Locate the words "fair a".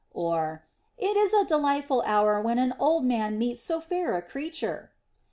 3.79-4.23